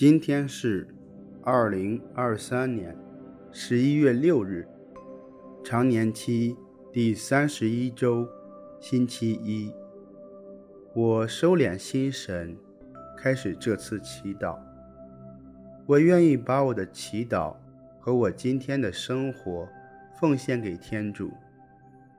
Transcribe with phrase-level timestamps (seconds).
[0.00, 0.86] 今天是
[1.42, 2.96] 二零二三年
[3.50, 4.64] 十一月六日，
[5.64, 6.56] 常年期
[6.92, 8.24] 第三十一周，
[8.78, 9.74] 星期一。
[10.94, 12.56] 我收敛心神，
[13.16, 14.56] 开始这次祈祷。
[15.84, 17.56] 我愿意把我的祈祷
[17.98, 19.68] 和我今天的生活
[20.20, 21.32] 奉献给天主，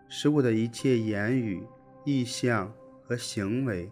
[0.09, 1.64] 使我的一切言语、
[2.03, 2.73] 意向
[3.05, 3.89] 和行为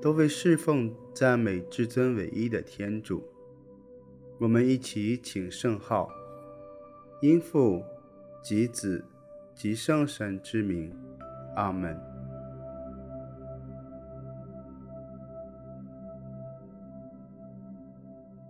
[0.00, 3.22] 都为侍奉、赞美至尊唯一的天主。
[4.38, 6.08] 我们一起请圣号，
[7.20, 7.82] 因父
[8.40, 9.04] 及子
[9.56, 10.96] 及圣神之名，
[11.56, 12.00] 阿门。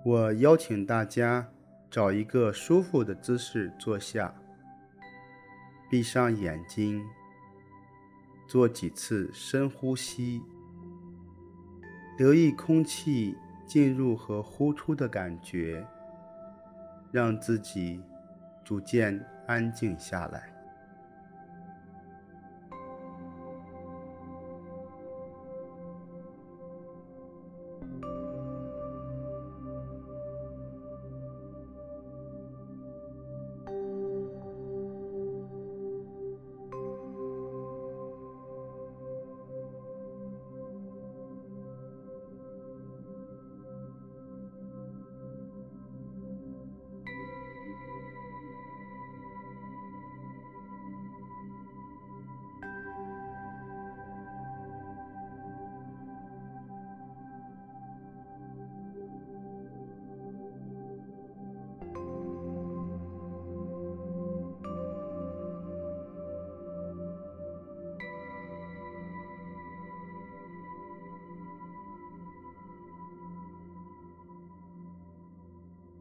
[0.04, 1.48] 我邀请大家
[1.90, 4.34] 找一个舒服的姿势坐下，
[5.90, 7.02] 闭上眼睛，
[8.46, 10.42] 做几次深呼吸，
[12.18, 15.86] 留意空气进入和呼出的感觉，
[17.12, 18.02] 让自己
[18.64, 20.57] 逐渐安静下来。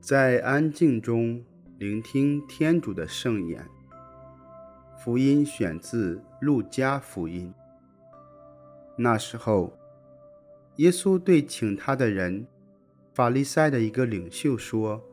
[0.08, 1.44] 在安静中
[1.78, 3.68] 聆听天主的圣言。
[4.98, 7.54] 福音选自路加福音。
[8.96, 9.78] 那时候，
[10.78, 12.48] 耶稣对请他的人，
[13.14, 15.04] 法利赛的一个领袖说：“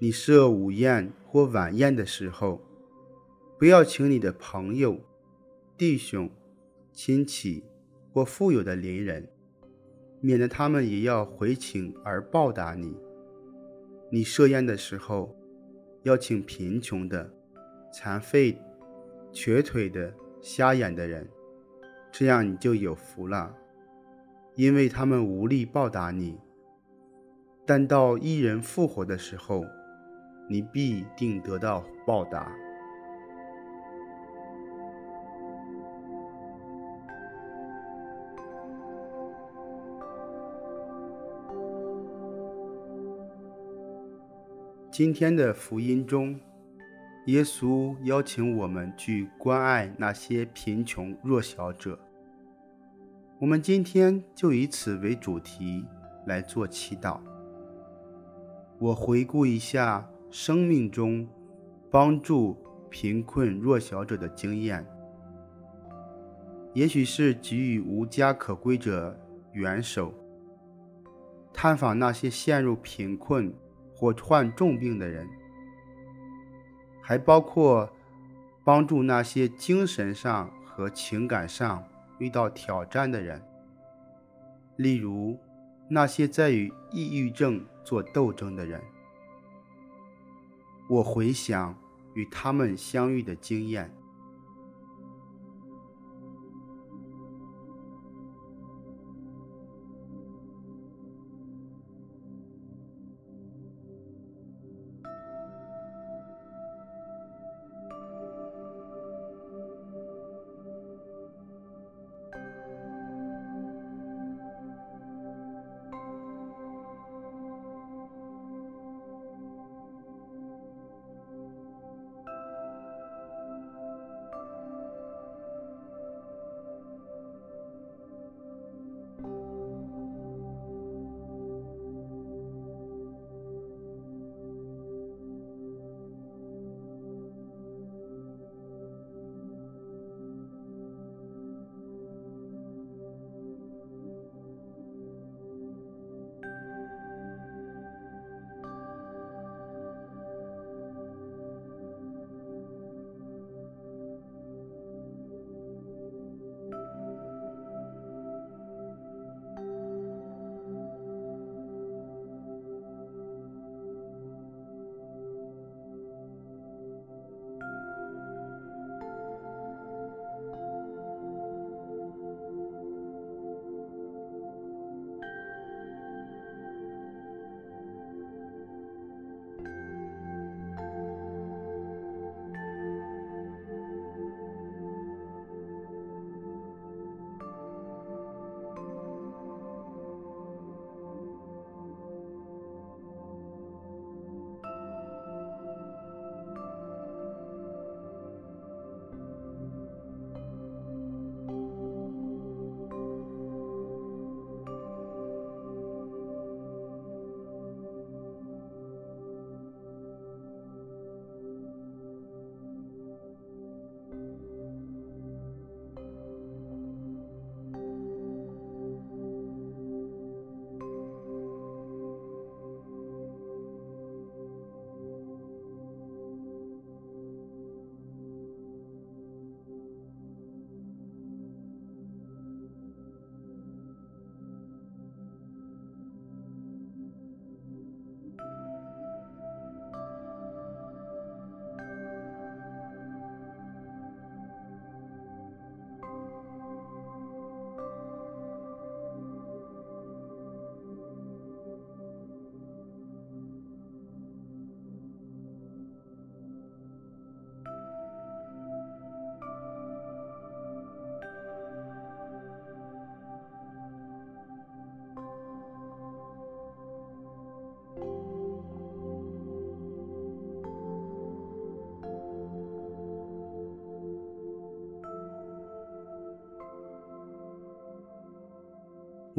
[0.00, 2.62] 你设午宴或晚宴的时候，
[3.58, 4.98] 不要请你的朋友、
[5.76, 6.30] 弟兄、
[6.90, 7.62] 亲戚
[8.14, 9.28] 或富有的邻人，
[10.22, 12.96] 免得他们也要回请而报答你。”
[14.12, 15.36] 你设宴的时候，
[16.02, 17.32] 要请贫穷的、
[17.92, 18.60] 残废、
[19.32, 21.28] 瘸腿的、瞎眼的人，
[22.10, 23.54] 这样你就有福了，
[24.56, 26.38] 因为他们无力报答你。
[27.64, 29.64] 但到一人复活的时候，
[30.48, 32.52] 你必定得到报答。
[45.00, 46.38] 今天的福音中，
[47.24, 51.98] 耶稣邀请我们去关爱那些贫穷弱小者。
[53.38, 55.86] 我们今天就以此为主题
[56.26, 57.18] 来做祈祷。
[58.78, 61.26] 我回顾一下生命中
[61.90, 62.58] 帮助
[62.90, 64.86] 贫困弱小者的经验，
[66.74, 69.18] 也许是给予无家可归者
[69.54, 70.12] 援手，
[71.54, 73.50] 探访那些陷入贫困。
[74.00, 75.28] 或患重病的人，
[77.02, 77.92] 还包括
[78.64, 81.84] 帮助那些精神上和情感上
[82.18, 83.42] 遇到挑战的人，
[84.76, 85.38] 例如
[85.86, 88.80] 那些在与抑郁症做斗争的人。
[90.88, 91.76] 我回想
[92.14, 93.92] 与他们相遇的经验。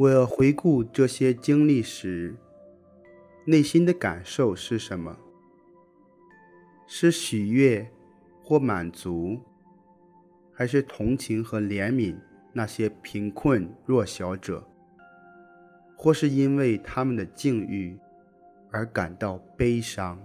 [0.02, 2.34] 我回顾这些经历时，
[3.44, 5.16] 内心的感受是什么？
[6.88, 7.88] 是喜悦
[8.42, 9.38] 或满足，
[10.52, 12.16] 还是同情和怜悯
[12.52, 14.68] 那些贫困弱小者，
[15.96, 17.96] 或是因为他们的境遇
[18.72, 20.20] 而感到悲伤？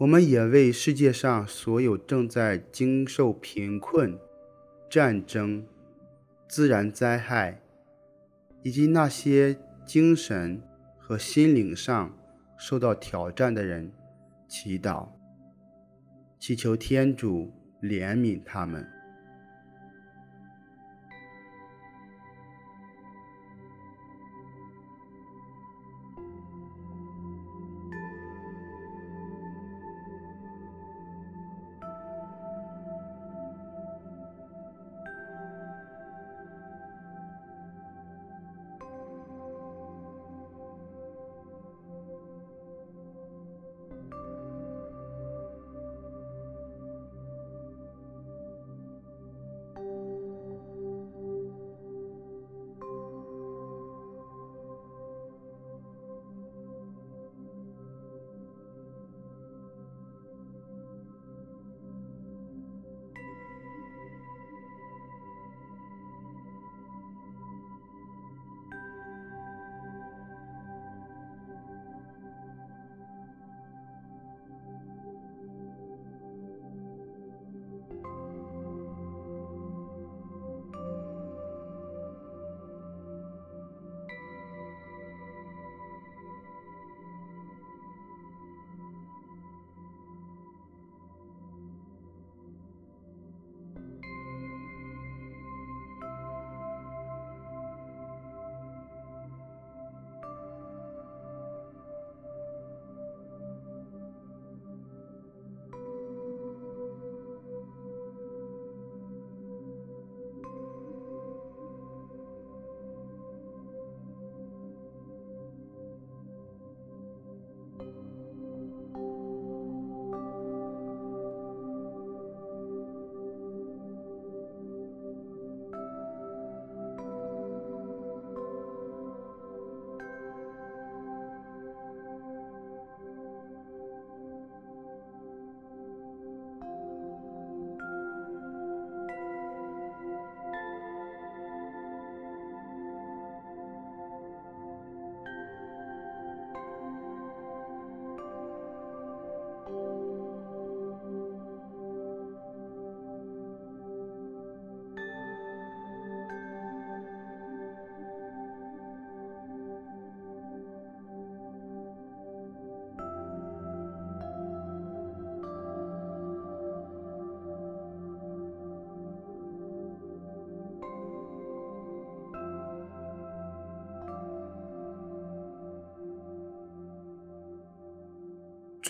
[0.00, 4.18] 我们也为世界上所有正在经受贫困、
[4.88, 5.62] 战争、
[6.48, 7.60] 自然灾害，
[8.62, 10.62] 以及那些精神
[10.96, 12.16] 和心灵上
[12.56, 13.92] 受到挑战的人
[14.48, 15.06] 祈祷，
[16.38, 17.52] 祈求天主
[17.82, 18.88] 怜悯他们。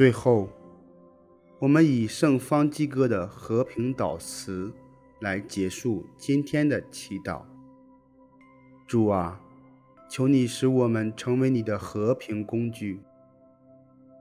[0.00, 0.48] 最后，
[1.58, 4.72] 我们以圣方济各的和平祷词
[5.20, 7.42] 来结束今天的祈祷。
[8.86, 9.42] 主啊，
[10.08, 13.02] 求你使我们成为你的和平工具，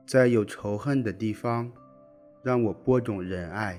[0.05, 1.71] 在有仇恨的地方，
[2.43, 3.77] 让我播种仁爱；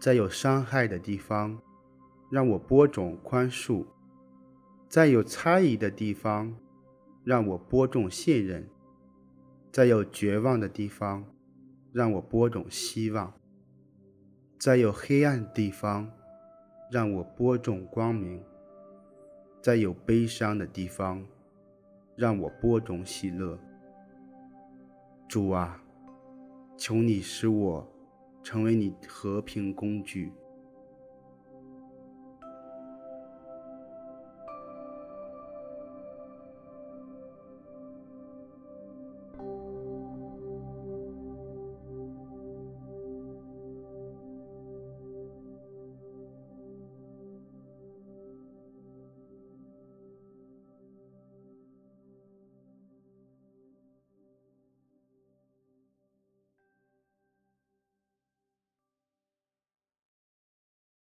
[0.00, 1.58] 在有伤害的地方，
[2.30, 3.84] 让我播种宽恕；
[4.88, 6.56] 在有猜疑的地方，
[7.24, 8.62] 让我播种信任；
[9.70, 11.24] 在有绝望的地方，
[11.92, 13.32] 让我播种希望；
[14.58, 16.10] 在有黑暗的地方，
[16.90, 18.40] 让我播种光明；
[19.62, 21.24] 在有悲伤的地方，
[22.16, 23.58] 让我播种喜乐。
[25.28, 25.84] 主啊！
[26.76, 27.86] 求你使我
[28.42, 30.32] 成为你和平工具。